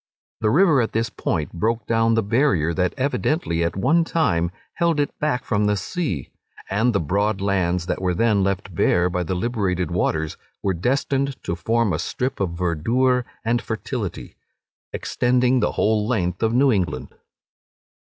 The 0.39 0.49
river 0.49 0.81
at 0.81 0.93
this 0.93 1.11
point 1.11 1.53
broke 1.53 1.85
down 1.85 2.15
the 2.15 2.23
barrier 2.23 2.73
that 2.73 2.95
evidently 2.97 3.63
at 3.63 3.75
one 3.75 4.03
time 4.03 4.49
held 4.73 4.99
it 4.99 5.11
back 5.19 5.43
from 5.45 5.67
the 5.67 5.77
sea; 5.77 6.31
and 6.71 6.91
the 6.91 6.99
broad 6.99 7.39
lands 7.39 7.85
that 7.85 8.01
were 8.01 8.15
then 8.15 8.43
left 8.43 8.73
bare 8.73 9.11
by 9.11 9.21
the 9.21 9.35
liberated 9.35 9.91
waters, 9.91 10.37
were 10.63 10.73
destined 10.73 11.35
to 11.43 11.55
form 11.55 11.93
a 11.93 11.99
strip 11.99 12.39
of 12.39 12.57
verdure 12.57 13.25
and 13.45 13.61
fertility, 13.61 14.35
extending 14.91 15.59
the 15.59 15.73
whole 15.73 16.07
length 16.07 16.41
of 16.41 16.51
New 16.51 16.71
England. 16.71 17.09